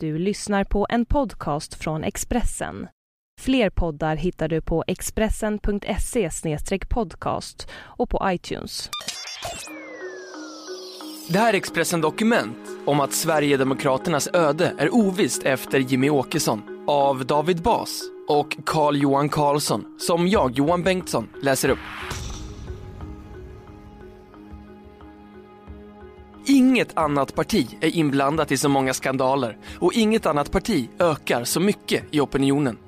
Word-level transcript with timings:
Du 0.00 0.18
lyssnar 0.18 0.64
på 0.64 0.86
en 0.90 1.06
podcast 1.06 1.74
från 1.74 2.04
Expressen. 2.04 2.88
Fler 3.40 3.70
poddar 3.70 4.16
hittar 4.16 4.48
du 4.48 4.60
på 4.60 4.84
expressen.se 4.86 6.30
podcast 6.88 7.68
och 7.74 8.10
på 8.10 8.20
iTunes. 8.24 8.90
Det 11.28 11.38
här 11.38 11.52
är 11.52 11.56
Expressen 11.56 12.00
Dokument 12.00 12.56
om 12.86 13.00
att 13.00 13.12
Sverigedemokraternas 13.12 14.28
öde 14.32 14.74
är 14.78 14.94
ovisst 14.94 15.42
efter 15.42 15.78
Jimmy 15.78 16.10
Åkesson 16.10 16.84
av 16.86 17.26
David 17.26 17.62
Bas 17.62 18.02
och 18.28 18.56
Carl 18.66 18.96
Johan 18.96 19.28
Carlsson 19.28 19.84
som 19.98 20.28
jag, 20.28 20.50
Johan 20.50 20.82
Bengtsson, 20.82 21.28
läser 21.42 21.68
upp. 21.68 21.78
Inget 26.76 26.96
annat 26.96 27.34
parti 27.34 27.76
är 27.80 27.96
inblandat 27.96 28.52
i 28.52 28.56
så 28.56 28.68
många 28.68 28.94
skandaler 28.94 29.58
och 29.78 29.92
inget 29.92 30.26
annat 30.26 30.50
parti 30.50 30.88
ökar 30.98 31.44
så 31.44 31.60
mycket 31.60 32.04
i 32.10 32.20
opinionen. 32.20 32.78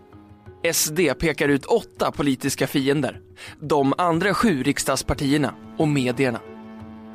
SD 0.73 1.01
pekar 1.19 1.49
ut 1.49 1.65
åtta 1.65 2.13
politiska 2.13 2.67
fiender, 2.67 3.21
de 3.61 3.95
andra 3.99 4.35
sju 4.35 4.63
riksdagspartierna 4.63 5.55
och 5.79 5.89
medierna. 5.89 6.41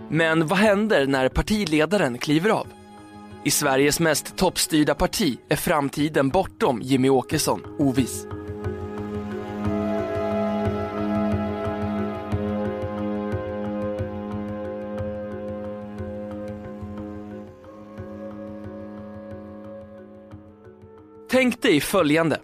Men 0.10 0.48
vad 0.48 0.60
händer 0.60 1.08
när 1.08 1.30
partiledaren 1.30 2.18
kliver 2.18 2.50
av? 2.50 2.68
I 3.44 3.52
Sveriges 3.52 4.00
mest 4.00 4.36
toppstyrda 4.36 4.96
parti 4.96 5.38
är 5.50 5.56
framtiden 5.56 6.30
bortom 6.30 6.82
Jimmy 6.82 7.10
Åkesson 7.10 7.62
oviss. 7.80 8.26
Tänk 21.34 21.62
dig 21.62 21.82
följande. 21.82 22.40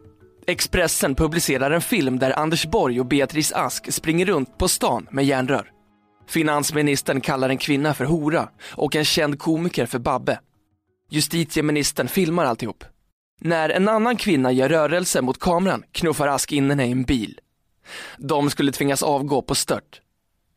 Expressen 0.48 1.16
publicerar 1.16 1.72
en 1.72 1.82
film 1.82 2.20
där 2.20 2.40
Anders 2.40 2.66
Borg 2.66 3.00
och 3.00 3.06
Beatrice 3.06 3.52
Ask 3.52 3.94
springer 3.94 4.26
runt 4.26 4.58
på 4.58 4.68
stan 4.68 5.08
med 5.12 5.26
järnrör. 5.26 5.72
Finansministern 6.28 7.22
kallar 7.22 7.50
en 7.50 7.58
kvinna 7.58 7.94
för 7.94 8.06
hora 8.06 8.50
och 8.72 8.96
en 8.96 9.06
känd 9.06 9.40
komiker 9.40 9.86
för 9.86 10.00
Babbe. 10.00 10.40
Justitieministern 11.10 12.08
filmar 12.08 12.46
alltihop. 12.46 12.84
När 13.42 13.70
en 13.70 13.88
annan 13.88 14.18
kvinna 14.18 14.52
gör 14.52 14.70
rörelse 14.70 15.22
mot 15.22 15.40
kameran 15.40 15.84
knuffar 15.92 16.28
Ask 16.28 16.52
in 16.52 16.70
henne 16.70 16.86
i 16.86 16.92
en 16.92 17.04
bil. 17.04 17.40
De 18.18 18.50
skulle 18.50 18.72
tvingas 18.72 19.04
avgå 19.04 19.42
på 19.42 19.56
stört. 19.56 20.02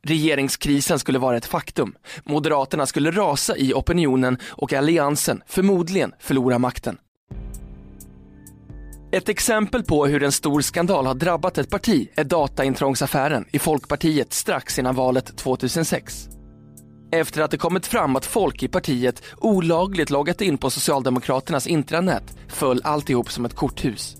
Regeringskrisen 0.03 0.99
skulle 0.99 1.19
vara 1.19 1.37
ett 1.37 1.47
faktum. 1.47 1.95
Moderaterna 2.25 2.87
skulle 2.87 3.11
rasa 3.11 3.57
i 3.57 3.75
opinionen 3.75 4.39
och 4.49 4.73
alliansen 4.73 5.43
förmodligen 5.47 6.15
förlora 6.19 6.59
makten. 6.59 6.99
Ett 9.15 9.29
exempel 9.29 9.83
på 9.83 10.07
hur 10.07 10.23
en 10.23 10.33
stor 10.33 10.61
skandal 10.61 11.07
har 11.07 11.15
drabbat 11.15 11.59
ett 11.59 11.71
parti 11.71 12.09
är 12.15 12.25
dataintrångsaffären 12.25 13.45
i 13.53 13.59
Folkpartiet 13.59 14.33
strax 14.33 14.79
innan 14.79 14.95
valet 14.95 15.37
2006. 15.37 16.29
Efter 17.13 17.43
att 17.43 17.51
det 17.51 17.57
kommit 17.57 17.87
fram 17.87 18.17
att 18.17 18.27
folk 18.27 18.63
i 18.63 18.69
partiet 18.69 19.23
olagligt 19.37 20.11
loggat 20.11 20.41
in 20.41 20.59
på 20.59 20.71
Socialdemokraternas 20.71 21.67
intranät 21.67 22.37
föll 22.49 22.81
alltihop 22.85 23.31
som 23.31 23.45
ett 23.45 23.55
korthus. 23.55 24.17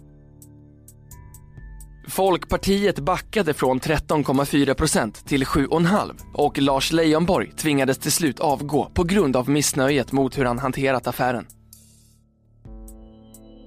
Folkpartiet 2.09 2.99
backade 2.99 3.55
från 3.55 3.81
13,4 3.81 4.75
procent 4.75 5.27
till 5.27 5.45
7,5 5.45 6.11
och 6.35 6.59
Lars 6.59 6.93
Leijonborg 6.93 7.53
tvingades 7.57 7.99
till 7.99 8.13
slut 8.13 8.41
avgå 8.41 8.91
på 8.95 9.05
grund 9.05 9.37
av 9.37 9.49
missnöjet 9.49 10.13
mot 10.13 10.39
hur 10.39 10.45
han 10.45 10.59
hanterat 10.59 11.07
affären. 11.07 11.47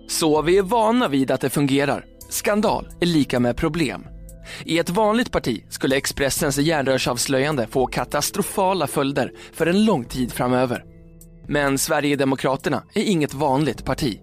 Så 0.07 0.41
vi 0.41 0.57
är 0.57 0.61
vana 0.61 1.07
vid 1.07 1.31
att 1.31 1.41
det 1.41 1.49
fungerar. 1.49 2.05
Skandal 2.29 2.87
är 2.99 3.05
lika 3.05 3.39
med 3.39 3.57
problem. 3.57 4.05
I 4.65 4.79
ett 4.79 4.89
vanligt 4.89 5.31
parti 5.31 5.63
skulle 5.69 5.95
Expressens 5.95 6.57
järnrörsavslöjande 6.57 7.67
få 7.67 7.85
katastrofala 7.85 8.87
följder 8.87 9.31
för 9.53 9.65
en 9.67 9.85
lång 9.85 10.05
tid 10.05 10.31
framöver. 10.33 10.83
Men 11.47 11.77
Sverigedemokraterna 11.77 12.83
är 12.93 13.03
inget 13.03 13.33
vanligt 13.33 13.85
parti. 13.85 14.19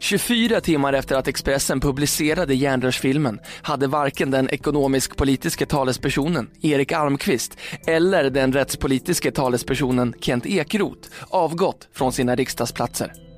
24 0.00 0.60
timmar 0.60 0.92
efter 0.92 1.16
att 1.16 1.28
Expressen 1.28 1.80
publicerade 1.80 2.54
järnrörsfilmen 2.54 3.40
hade 3.62 3.86
varken 3.86 4.30
den 4.30 4.50
ekonomisk-politiske 4.50 5.66
talespersonen 5.66 6.50
Erik 6.62 6.92
Almqvist 6.92 7.58
eller 7.86 8.30
den 8.30 8.52
rättspolitiske 8.52 9.32
talespersonen 9.32 10.14
Kent 10.20 10.46
Ekeroth 10.46 11.08
avgått 11.30 11.88
från 11.92 12.12
sina 12.12 12.34
riksdagsplatser. 12.34 13.31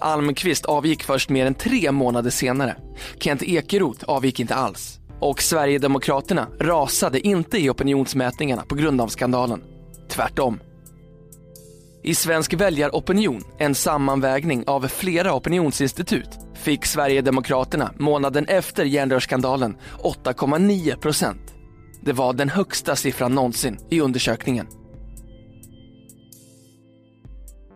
Almqvist 0.00 0.64
avgick 0.64 1.02
först 1.02 1.30
mer 1.30 1.46
än 1.46 1.54
tre 1.54 1.92
månader 1.92 2.30
senare. 2.30 2.76
Kent 3.18 3.42
Ekeroth 3.42 4.04
avgick 4.04 4.40
inte 4.40 4.54
alls. 4.54 5.00
Och 5.20 5.42
Sverigedemokraterna 5.42 6.48
rasade 6.60 7.20
inte 7.20 7.58
i 7.58 7.70
opinionsmätningarna 7.70 8.62
på 8.62 8.74
grund 8.74 9.00
av 9.00 9.08
skandalen. 9.08 9.62
Tvärtom. 10.10 10.60
I 12.02 12.14
Svensk 12.14 12.52
väljaropinion, 12.54 13.44
en 13.58 13.74
sammanvägning 13.74 14.64
av 14.66 14.88
flera 14.88 15.34
opinionsinstitut, 15.34 16.28
fick 16.54 16.86
Sverigedemokraterna 16.86 17.92
månaden 17.98 18.46
efter 18.46 18.84
järnrörsskandalen 18.84 19.76
8,9 20.02 20.96
procent. 20.96 21.54
Det 22.02 22.12
var 22.12 22.32
den 22.32 22.48
högsta 22.48 22.96
siffran 22.96 23.34
någonsin 23.34 23.78
i 23.90 24.00
undersökningen. 24.00 24.66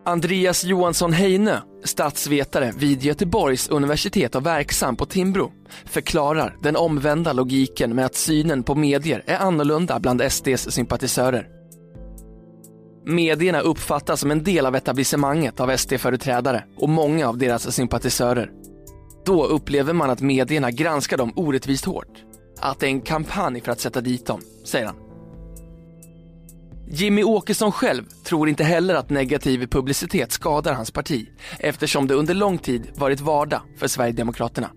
Andreas 0.04 0.64
Johansson 0.64 1.12
Heine, 1.12 1.62
statsvetare 1.84 2.72
vid 2.76 3.02
Göteborgs 3.02 3.68
universitet 3.68 4.34
och 4.34 4.46
verksam 4.46 4.96
på 4.96 5.06
Timbro, 5.06 5.52
förklarar 5.84 6.56
den 6.62 6.76
omvända 6.76 7.32
logiken 7.32 7.94
med 7.94 8.06
att 8.06 8.14
synen 8.14 8.62
på 8.62 8.74
medier 8.74 9.22
är 9.26 9.38
annorlunda 9.38 10.00
bland 10.00 10.32
SDs 10.32 10.70
sympatisörer. 10.70 11.48
Medierna 13.06 13.60
uppfattas 13.60 14.20
som 14.20 14.30
en 14.30 14.44
del 14.44 14.66
av 14.66 14.76
etablissemanget 14.76 15.60
av 15.60 15.76
SD-företrädare 15.76 16.64
och 16.76 16.88
många 16.88 17.28
av 17.28 17.38
deras 17.38 17.74
sympatisörer. 17.74 18.50
Då 19.24 19.44
upplever 19.44 19.92
man 19.92 20.10
att 20.10 20.20
medierna 20.20 20.70
granskar 20.70 21.16
dem 21.16 21.32
orättvist 21.36 21.84
hårt. 21.84 22.24
Att 22.60 22.80
det 22.80 22.86
är 22.86 22.90
en 22.90 23.00
kampanj 23.00 23.60
för 23.60 23.72
att 23.72 23.80
sätta 23.80 24.00
dit 24.00 24.26
dem, 24.26 24.40
säger 24.64 24.86
han. 24.86 24.96
Jimmy 26.90 27.22
Åkesson 27.22 27.72
själv 27.72 28.04
tror 28.28 28.48
inte 28.48 28.64
heller 28.64 28.94
att 28.94 29.10
negativ 29.10 29.66
publicitet 29.66 30.32
skadar 30.32 30.72
hans 30.72 30.90
parti 30.90 31.28
eftersom 31.58 32.06
det 32.06 32.14
under 32.14 32.34
lång 32.34 32.58
tid 32.58 32.90
varit 32.94 33.20
vardag 33.20 33.60
för 33.76 33.88
Sverigedemokraterna. 33.88 34.70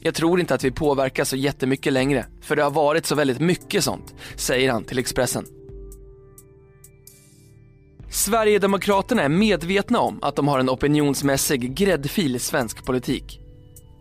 Jag 0.00 0.14
tror 0.14 0.40
inte 0.40 0.54
att 0.54 0.64
vi 0.64 0.70
påverkas 0.70 1.28
så 1.28 1.36
jättemycket 1.36 1.92
längre 1.92 2.26
för 2.40 2.56
det 2.56 2.62
har 2.62 2.70
varit 2.70 3.06
så 3.06 3.14
väldigt 3.14 3.40
mycket 3.40 3.84
sånt, 3.84 4.14
säger 4.36 4.72
han 4.72 4.84
till 4.84 4.98
Expressen. 4.98 5.44
Sverigedemokraterna 8.10 9.22
är 9.22 9.28
medvetna 9.28 10.00
om 10.00 10.18
att 10.22 10.36
de 10.36 10.48
har 10.48 10.58
en 10.58 10.70
opinionsmässig 10.70 11.74
gräddfil 11.74 12.36
i 12.36 12.38
svensk 12.38 12.84
politik. 12.84 13.40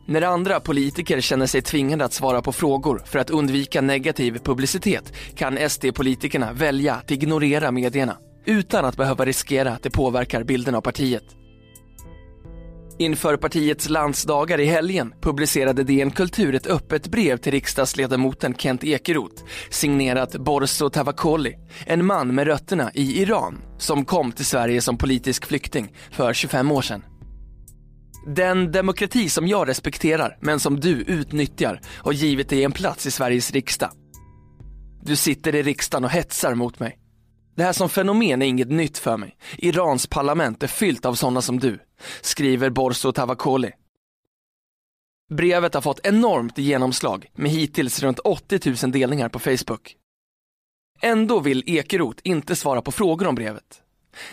När 0.06 0.22
andra 0.22 0.60
politiker 0.60 1.22
känner 1.22 1.46
sig 1.46 1.62
tvingade 1.62 2.06
att 2.06 2.14
svara 2.14 2.42
på 2.42 2.52
frågor 2.52 3.02
för 3.06 3.20
att 3.20 3.30
undvika 3.30 3.82
negativ 3.82 4.40
publicitet 4.44 5.14
kan 5.36 5.70
SD-politikerna 5.70 6.54
välja 6.54 6.96
att 6.96 7.12
ignorera 7.12 7.72
medierna 7.72 8.18
utan 8.48 8.86
att 8.86 8.98
behöva 8.98 9.26
riskera 9.26 9.72
att 9.72 9.84
det 9.84 9.90
påverkar 9.90 10.44
bilden 10.44 10.76
av 10.76 10.82
partiet. 10.82 11.24
Inför 13.00 13.38
partiets 13.38 13.90
landsdagar 13.90 14.60
i 14.60 14.66
helgen 14.66 15.14
publicerade 15.22 15.84
DN 15.84 16.12
Kultur 16.12 16.56
ett 16.56 16.68
öppet 16.68 17.08
brev 17.08 17.38
till 17.38 17.52
riksdagsledamoten 17.52 18.56
Kent 18.56 18.84
Ekeroth 18.84 19.44
signerat 19.70 20.36
Borso 20.36 20.90
Tavakoli, 20.90 21.56
en 21.86 22.06
man 22.06 22.36
med 22.36 22.48
rötterna 22.48 22.92
i 22.94 23.22
Iran 23.22 23.62
som 23.78 24.06
kom 24.06 24.32
till 24.32 24.46
Sverige 24.46 24.82
som 24.82 24.98
politisk 24.98 25.46
flykting 25.46 25.94
för 26.12 26.34
25 26.34 26.72
år 26.72 26.82
sedan. 26.82 27.04
Den 28.28 28.72
demokrati 28.72 29.30
som 29.30 29.48
jag 29.48 29.68
respekterar, 29.68 30.38
men 30.42 30.60
som 30.60 30.80
du 30.80 31.02
utnyttjar, 31.02 31.82
har 31.88 32.12
givit 32.12 32.50
dig 32.50 32.64
en 32.64 32.72
plats 32.72 33.06
i 33.06 33.12
Sveriges 33.12 33.52
riksdag. 33.52 33.92
Du 35.04 35.16
sitter 35.16 35.56
i 35.56 35.64
riksdagen 35.64 36.04
och 36.06 36.12
hetsar 36.12 36.56
mot 36.56 36.80
mig. 36.80 37.07
Det 37.58 37.64
här 37.64 37.74
som 37.74 37.90
fenomen 37.90 38.42
är 38.42 38.46
inget 38.46 38.70
nytt 38.70 38.98
för 38.98 39.18
mig. 39.18 39.38
Irans 39.58 40.08
parlament 40.08 40.64
är 40.64 40.68
fyllt 40.68 41.06
av 41.06 41.14
sådana 41.14 41.42
som 41.42 41.60
du, 41.60 41.80
skriver 42.22 42.70
Borso 42.70 43.12
Tavakoli. 43.12 43.72
Brevet 45.34 45.74
har 45.74 45.82
fått 45.82 46.00
enormt 46.04 46.58
genomslag 46.58 47.32
med 47.36 47.52
hittills 47.52 48.04
runt 48.04 48.20
80 48.20 48.86
000 48.86 48.92
delningar 48.92 49.30
på 49.30 49.40
Facebook. 49.40 49.96
Ändå 51.02 51.40
vill 51.40 51.64
Ekeroth 51.68 52.20
inte 52.24 52.56
svara 52.56 52.82
på 52.82 52.92
frågor 52.92 53.28
om 53.28 53.36
brevet. 53.36 53.82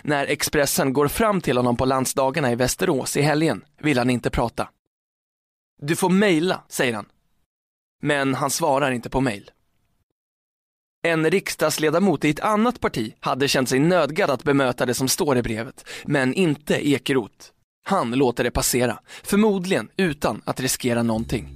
När 0.02 0.26
Expressen 0.26 0.92
går 0.92 1.08
fram 1.08 1.40
till 1.40 1.56
honom 1.56 1.76
på 1.76 1.84
landsdagarna 1.84 2.52
i 2.52 2.54
Västerås 2.54 3.16
i 3.16 3.22
helgen 3.22 3.64
vill 3.80 3.98
han 3.98 4.10
inte 4.10 4.30
prata. 4.30 4.68
Du 5.82 5.96
får 5.96 6.10
mejla, 6.10 6.64
säger 6.68 6.94
han. 6.94 7.06
Men 8.02 8.34
han 8.34 8.50
svarar 8.50 8.90
inte 8.90 9.10
på 9.10 9.20
mejl. 9.20 9.50
En 11.06 11.30
riksdagsledamot 11.30 12.24
i 12.24 12.30
ett 12.30 12.40
annat 12.40 12.80
parti 12.80 13.14
hade 13.20 13.48
känt 13.48 13.68
sig 13.68 13.78
nödgad 13.78 14.30
att 14.30 14.42
bemöta 14.42 14.86
det 14.86 14.94
som 14.94 15.08
står 15.08 15.38
i 15.38 15.42
brevet, 15.42 15.88
men 16.04 16.34
inte 16.34 16.88
Ekeroth. 16.88 17.46
Han 17.86 18.10
låter 18.10 18.44
det 18.44 18.50
passera, 18.50 18.98
förmodligen 19.22 19.88
utan 19.96 20.42
att 20.44 20.60
riskera 20.60 21.02
någonting. 21.02 21.48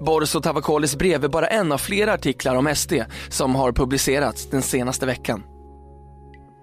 Borso 0.00 0.40
Tavakolis 0.40 0.96
brev 0.96 1.24
är 1.24 1.28
bara 1.28 1.46
en 1.46 1.72
av 1.72 1.78
flera 1.78 2.12
artiklar 2.12 2.54
om 2.56 2.74
SD 2.74 2.92
som 3.28 3.54
har 3.54 3.72
publicerats 3.72 4.46
den 4.50 4.62
senaste 4.62 5.06
veckan. 5.06 5.42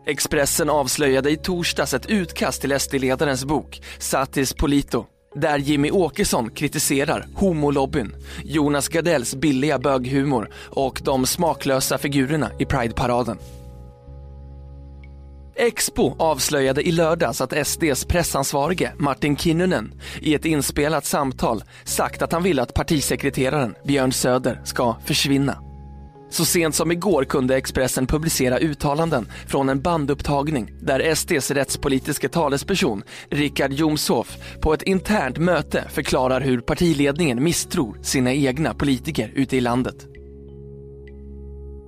Expressen 0.08 0.70
avslöjade 0.70 1.32
i 1.32 1.38
torsdags 1.38 1.94
ett 1.94 2.06
utkast 2.06 2.62
till 2.62 2.80
SD-ledarens 2.80 3.46
bok 3.46 3.82
Satis 4.00 4.54
Polito 4.54 5.06
där 5.36 5.58
Jimmy 5.58 5.92
Åkesson 5.92 6.50
kritiserar 6.50 7.28
homolobbyn, 7.36 8.16
Jonas 8.44 8.90
Gardells 8.90 9.36
billiga 9.36 9.80
böghumor 9.80 10.50
och 10.56 11.02
de 11.04 11.26
smaklösa 11.26 11.98
figurerna 11.98 12.52
i 12.60 12.66
Pride-paraden. 12.66 13.38
Expo 15.56 16.16
avslöjade 16.20 16.88
i 16.88 16.92
lördags 16.92 17.42
att 17.42 17.68
SDs 17.68 18.06
pressansvarige 18.06 18.92
Martin 18.98 19.38
Kinnunen 19.38 19.94
i 20.22 20.36
ett 20.36 20.46
inspelat 20.46 21.06
samtal 21.06 21.64
sagt 21.84 22.22
att 22.22 22.32
han 22.32 22.44
vill 22.44 22.60
att 22.60 22.74
partisekreteraren 22.74 23.76
Björn 23.88 24.12
Söder 24.12 24.62
ska 24.64 24.96
försvinna. 25.06 25.75
Så 26.30 26.46
sent 26.46 26.76
som 26.76 26.92
igår 26.92 27.24
kunde 27.24 27.58
Expressen 27.58 28.08
publicera 28.08 28.58
uttalanden 28.60 29.28
från 29.48 29.70
en 29.70 29.82
bandupptagning 29.82 30.74
där 30.82 31.16
SDs 31.16 31.52
rättspolitiska 31.52 32.30
talesperson 32.30 33.04
Richard 33.30 33.74
Jomshof 33.74 34.38
på 34.62 34.74
ett 34.74 34.82
internt 34.82 35.38
möte 35.38 35.84
förklarar 35.90 36.42
hur 36.42 36.62
partiledningen 36.62 37.44
misstror 37.44 38.00
sina 38.02 38.34
egna 38.34 38.74
politiker 38.74 39.32
ute 39.36 39.58
i 39.58 39.62
landet. 39.62 40.08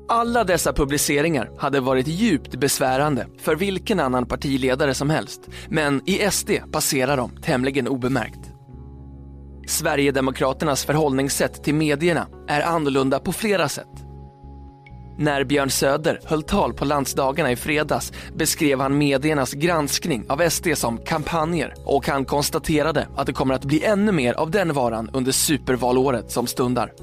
Alla 0.09 0.43
dessa 0.43 0.73
publiceringar 0.73 1.51
hade 1.57 1.79
varit 1.79 2.07
djupt 2.07 2.55
besvärande 2.55 3.27
för 3.39 3.55
vilken 3.55 3.99
annan 3.99 4.25
partiledare 4.25 4.93
som 4.93 5.09
helst, 5.09 5.41
men 5.69 6.01
i 6.05 6.31
SD 6.31 6.51
passerar 6.71 7.17
de 7.17 7.31
tämligen 7.41 7.87
obemärkt. 7.87 8.39
Sverigedemokraternas 9.67 10.85
förhållningssätt 10.85 11.63
till 11.63 11.75
medierna 11.75 12.27
är 12.47 12.61
annorlunda 12.61 13.19
på 13.19 13.33
flera 13.33 13.69
sätt. 13.69 14.06
När 15.19 15.43
Björn 15.43 15.69
Söder 15.69 16.19
höll 16.23 16.43
tal 16.43 16.73
på 16.73 16.85
landsdagarna 16.85 17.51
i 17.51 17.55
fredags 17.55 18.13
beskrev 18.35 18.79
han 18.79 18.97
mediernas 18.97 19.53
granskning 19.53 20.25
av 20.29 20.49
SD 20.49 20.67
som 20.75 20.97
kampanjer 20.97 21.73
och 21.85 22.07
han 22.07 22.25
konstaterade 22.25 23.07
att 23.15 23.27
det 23.27 23.33
kommer 23.33 23.55
att 23.55 23.65
bli 23.65 23.83
ännu 23.83 24.11
mer 24.11 24.33
av 24.33 24.51
den 24.51 24.73
varan 24.73 25.09
under 25.13 25.31
supervalåret 25.31 26.31
som 26.31 26.47
stundar. 26.47 26.93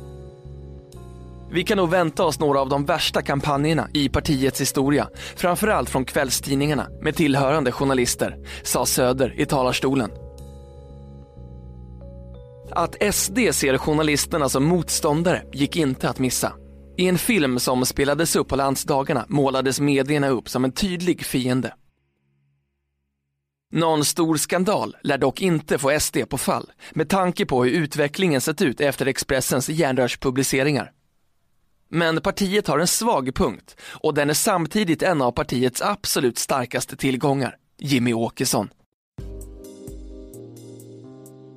Vi 1.51 1.65
kan 1.65 1.77
nog 1.77 1.91
vänta 1.91 2.25
oss 2.25 2.41
några 2.41 2.61
av 2.61 2.69
de 2.69 2.85
värsta 2.85 3.23
kampanjerna 3.23 3.89
i 3.93 4.09
partiets 4.09 4.61
historia, 4.61 5.09
framförallt 5.37 5.91
från 5.91 6.05
kvällstidningarna 6.05 6.87
med 7.03 7.15
tillhörande 7.15 7.73
journalister, 7.73 8.37
sa 8.63 8.87
Söder 8.87 9.41
i 9.41 9.47
talarstolen. 9.47 10.11
Att 12.71 13.15
SD 13.15 13.39
ser 13.53 13.79
journalisterna 13.79 14.49
som 14.49 14.65
motståndare 14.65 15.43
gick 15.53 15.77
inte 15.77 16.09
att 16.09 16.19
missa. 16.19 16.53
I 16.97 17.09
en 17.09 17.19
film 17.19 17.59
som 17.59 17.87
spelades 17.87 18.37
upp 18.37 18.49
på 18.49 18.57
landsdagarna 18.57 19.25
målades 19.29 19.81
medierna 19.81 20.29
upp 20.29 20.49
som 20.49 20.65
en 20.65 20.73
tydlig 20.73 21.25
fiende. 21.25 21.75
Någon 23.73 24.05
stor 24.05 24.37
skandal 24.37 24.97
lär 25.03 25.19
dock 25.19 25.41
inte 25.41 25.79
få 25.79 26.01
SD 26.01 26.17
på 26.29 26.39
fall 26.39 26.73
med 26.93 27.09
tanke 27.09 27.47
på 27.47 27.65
hur 27.65 27.73
utvecklingen 27.73 28.41
sett 28.41 28.63
ut 28.63 28.81
efter 28.81 29.07
Expressens 29.07 29.69
järnrörspubliceringar. 29.69 30.93
Men 31.89 32.21
partiet 32.21 32.67
har 32.67 32.79
en 32.79 32.87
svag 32.87 33.35
punkt 33.35 33.77
och 33.83 34.15
den 34.15 34.31
är 34.31 34.35
samtidigt 34.35 35.03
en 35.03 35.23
av 35.23 35.33
partiets 35.33 35.83
absolut 35.83 36.39
starkaste 36.39 36.97
tillgångar, 36.97 37.57
Jimmy 37.79 38.13
Åkesson. 38.13 38.69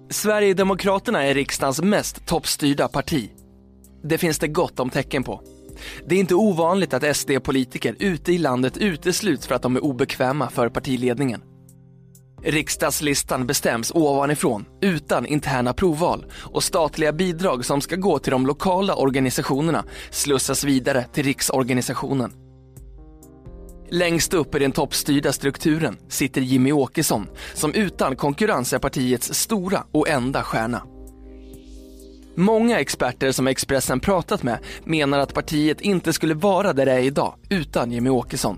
Sverigedemokraterna 0.10 1.24
är 1.24 1.34
riksdagens 1.34 1.82
mest 1.82 2.26
toppstyrda 2.26 2.88
parti. 2.88 3.30
Det 4.04 4.18
finns 4.18 4.40
det 4.40 4.48
gott 4.48 4.80
om 4.80 4.90
tecken 4.90 5.24
på. 5.24 5.42
Det 6.06 6.16
är 6.16 6.20
inte 6.20 6.36
ovanligt 6.36 6.94
att 6.94 7.18
SD-politiker 7.18 7.96
ute 8.00 8.34
i 8.34 8.38
landet 8.38 8.78
utesluts 8.78 9.48
för 9.48 9.56
att 9.56 9.62
de 9.62 9.76
är 9.76 9.84
obekväma 9.84 10.50
för 10.50 10.70
partiledningen. 10.70 11.42
Riksdagslistan 12.44 13.48
bestäms 13.48 13.92
ovanifrån 13.96 14.66
utan 14.82 15.26
interna 15.26 15.74
provval 15.74 16.26
och 16.34 16.64
statliga 16.64 17.14
bidrag 17.14 17.66
som 17.66 17.82
ska 17.82 17.96
gå 17.96 18.20
till 18.20 18.32
de 18.32 18.48
lokala 18.48 18.96
organisationerna 18.96 19.84
slussas 20.12 20.64
vidare 20.64 21.06
till 21.14 21.24
riksorganisationen. 21.24 22.34
Längst 23.90 24.34
upp 24.34 24.56
i 24.56 24.60
den 24.60 24.72
toppstyrda 24.72 25.34
strukturen 25.34 25.98
sitter 26.10 26.42
Jimmy 26.42 26.72
Åkesson 26.72 27.28
som 27.54 27.74
utan 27.74 28.16
konkurrens 28.16 28.74
är 28.74 28.80
partiets 28.80 29.34
stora 29.34 29.84
och 29.92 30.10
enda 30.10 30.44
stjärna. 30.44 30.97
Många 32.40 32.80
experter 32.80 33.32
som 33.32 33.48
Expressen 33.48 34.00
pratat 34.00 34.44
med 34.44 34.60
menar 34.84 35.20
att 35.20 35.34
partiet 35.34 35.82
inte 35.82 36.14
skulle 36.14 36.34
vara 36.34 36.74
där 36.74 36.86
det 36.86 36.92
är 36.92 37.00
idag 37.00 37.34
utan 37.50 37.92
Jimmy 37.92 38.10
Åkesson. 38.10 38.58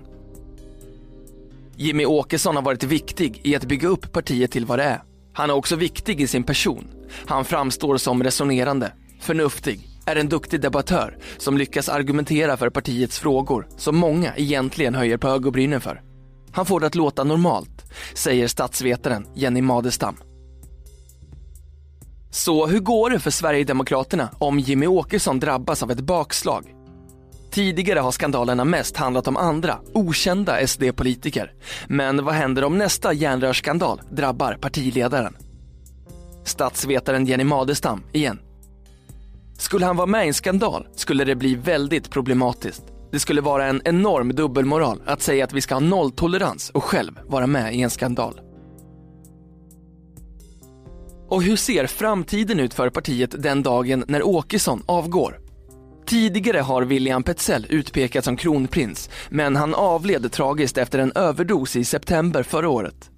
Jimmy 1.76 2.04
Åkesson 2.04 2.56
har 2.56 2.62
varit 2.62 2.82
viktig 2.82 3.40
i 3.44 3.56
att 3.56 3.64
bygga 3.64 3.88
upp 3.88 4.12
partiet 4.12 4.50
till 4.50 4.66
vad 4.66 4.78
det 4.78 4.84
är. 4.84 5.02
Han 5.32 5.50
är 5.50 5.54
också 5.54 5.76
viktig 5.76 6.20
i 6.20 6.26
sin 6.26 6.42
person. 6.42 6.88
Han 7.26 7.44
framstår 7.44 7.96
som 7.96 8.22
resonerande, 8.22 8.92
förnuftig, 9.20 9.88
är 10.06 10.16
en 10.16 10.28
duktig 10.28 10.60
debattör 10.60 11.18
som 11.38 11.58
lyckas 11.58 11.88
argumentera 11.88 12.56
för 12.56 12.70
partiets 12.70 13.18
frågor 13.18 13.68
som 13.76 13.96
många 13.96 14.36
egentligen 14.36 14.94
höjer 14.94 15.16
på 15.16 15.28
ögonbrynen 15.28 15.80
för. 15.80 16.02
Han 16.52 16.66
får 16.66 16.80
det 16.80 16.86
att 16.86 16.94
låta 16.94 17.24
normalt, 17.24 17.84
säger 18.14 18.48
statsvetaren 18.48 19.26
Jenny 19.34 19.62
Madestam. 19.62 20.16
Så 22.40 22.66
hur 22.66 22.80
går 22.80 23.10
det 23.10 23.20
för 23.20 23.30
Sverigedemokraterna 23.30 24.30
om 24.38 24.58
Jimmy 24.58 24.86
Åkesson 24.86 25.40
drabbas 25.40 25.82
av 25.82 25.90
ett 25.90 26.00
bakslag? 26.00 26.74
Tidigare 27.50 28.00
har 28.00 28.10
skandalerna 28.10 28.64
mest 28.64 28.96
handlat 28.96 29.28
om 29.28 29.36
andra, 29.36 29.78
okända 29.94 30.66
SD-politiker. 30.66 31.52
Men 31.88 32.24
vad 32.24 32.34
händer 32.34 32.64
om 32.64 32.78
nästa 32.78 33.12
järnrörsskandal 33.12 34.00
drabbar 34.10 34.58
partiledaren? 34.60 35.36
Statsvetaren 36.44 37.26
Jenny 37.26 37.44
Madestam 37.44 38.02
igen. 38.12 38.38
Skulle 39.58 39.86
han 39.86 39.96
vara 39.96 40.06
med 40.06 40.24
i 40.24 40.28
en 40.28 40.34
skandal 40.34 40.86
skulle 40.96 41.24
det 41.24 41.34
bli 41.34 41.54
väldigt 41.54 42.10
problematiskt. 42.10 42.82
Det 43.12 43.18
skulle 43.18 43.40
vara 43.40 43.66
en 43.66 43.82
enorm 43.84 44.34
dubbelmoral 44.34 45.02
att 45.06 45.22
säga 45.22 45.44
att 45.44 45.52
vi 45.52 45.60
ska 45.60 45.74
ha 45.74 45.80
nolltolerans 45.80 46.70
och 46.70 46.84
själv 46.84 47.20
vara 47.26 47.46
med 47.46 47.74
i 47.74 47.82
en 47.82 47.90
skandal. 47.90 48.40
Och 51.30 51.42
hur 51.42 51.56
ser 51.56 51.86
framtiden 51.86 52.60
ut 52.60 52.74
för 52.74 52.90
partiet 52.90 53.42
den 53.42 53.62
dagen 53.62 54.04
när 54.08 54.22
Åkesson 54.22 54.82
avgår? 54.86 55.40
Tidigare 56.06 56.58
har 56.58 56.82
William 56.82 57.22
Petzell 57.22 57.66
utpekats 57.68 58.24
som 58.24 58.36
kronprins, 58.36 59.10
men 59.28 59.56
han 59.56 59.74
avled 59.74 60.32
tragiskt 60.32 60.78
efter 60.78 60.98
en 60.98 61.12
överdos 61.14 61.76
i 61.76 61.84
september 61.84 62.42
förra 62.42 62.68
året. 62.68 63.10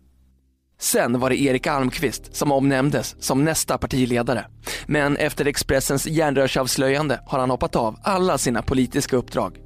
Sen 0.81 1.21
var 1.21 1.31
det 1.31 1.42
Erik 1.42 1.66
Almqvist 1.66 2.37
som 2.37 2.52
omnämndes 2.52 3.16
som 3.19 3.45
nästa 3.45 3.78
partiledare. 3.78 4.47
Men 4.87 5.16
efter 5.16 5.47
Expressens 5.47 6.07
järnrörsavslöjande 6.07 7.21
har 7.26 7.38
han 7.38 7.50
hoppat 7.50 7.76
av 7.76 7.97
alla 8.02 8.38
sina 8.38 8.62
politiska 8.62 9.16
uppdrag. 9.16 9.59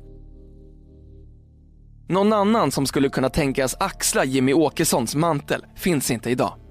Någon 2.09 2.33
annan 2.33 2.71
som 2.71 2.87
skulle 2.87 3.09
kunna 3.09 3.29
tänkas 3.29 3.76
axla 3.81 4.25
Jimmy 4.25 4.53
Åkessons 4.53 5.15
mantel 5.15 5.65
finns 5.76 6.11
inte 6.11 6.31
idag. 6.31 6.65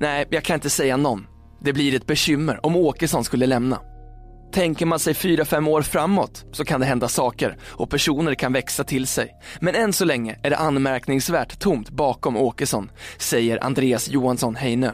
Nej, 0.00 0.26
jag 0.30 0.44
kan 0.44 0.54
inte 0.54 0.70
säga 0.70 0.96
någon. 0.96 1.26
Det 1.60 1.72
blir 1.72 1.94
ett 1.94 2.06
bekymmer 2.06 2.66
om 2.66 2.76
Åkesson 2.76 3.24
skulle 3.24 3.46
lämna. 3.46 3.80
Tänker 4.52 4.86
man 4.86 4.98
sig 4.98 5.14
fyra 5.14 5.44
fem 5.44 5.68
år 5.68 5.82
framåt 5.82 6.44
så 6.52 6.64
kan 6.64 6.80
det 6.80 6.86
hända 6.86 7.08
saker 7.08 7.56
och 7.62 7.90
personer 7.90 8.34
kan 8.34 8.52
växa 8.52 8.84
till 8.84 9.06
sig. 9.06 9.34
Men 9.60 9.74
än 9.74 9.92
så 9.92 10.04
länge 10.04 10.40
är 10.42 10.50
det 10.50 10.56
anmärkningsvärt 10.56 11.58
tomt 11.58 11.90
bakom 11.90 12.36
Åkesson, 12.36 12.90
säger 13.18 13.64
Andreas 13.64 14.08
Johansson 14.08 14.54
Heinö. 14.54 14.92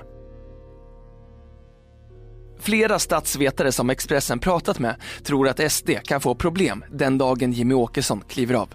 Flera 2.59 2.99
statsvetare 2.99 3.73
som 3.73 3.91
Expressen 3.91 4.39
pratat 4.39 4.79
med 4.79 4.97
tror 5.25 5.49
att 5.49 5.73
SD 5.73 5.91
kan 6.05 6.21
få 6.21 6.35
problem 6.35 6.85
den 6.93 7.19
dagen 7.19 7.53
Jimmy 7.53 7.75
Åkesson 7.75 8.25
kliver 8.29 8.55
av. 8.55 8.75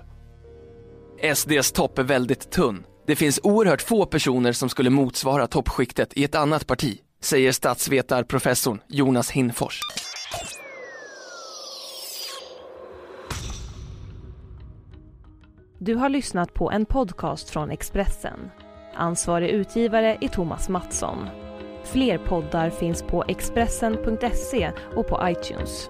SDs 1.35 1.71
topp 1.71 1.99
är 1.99 2.03
väldigt 2.03 2.51
tunn. 2.51 2.83
Det 3.11 3.15
finns 3.15 3.39
oerhört 3.43 3.81
få 3.81 4.05
personer 4.05 4.51
som 4.51 4.69
skulle 4.69 4.89
motsvara 4.89 5.47
toppskiktet 5.47 6.17
i 6.17 6.23
ett 6.23 6.35
annat 6.35 6.67
parti, 6.67 6.99
säger 7.21 7.51
statsvetarprofessorn 7.51 8.79
Jonas 8.87 9.31
Hinfors. 9.31 9.79
Du 15.79 15.95
har 15.95 16.09
lyssnat 16.09 16.53
på 16.53 16.71
en 16.71 16.85
podcast 16.85 17.49
från 17.49 17.71
Expressen. 17.71 18.39
Ansvarig 18.95 19.49
utgivare 19.49 20.17
är 20.21 20.27
Thomas 20.27 20.69
Mattsson. 20.69 21.27
Fler 21.83 22.17
poddar 22.17 22.69
finns 22.69 23.03
på 23.03 23.23
Expressen.se 23.27 24.71
och 24.95 25.07
på 25.07 25.19
iTunes. 25.23 25.89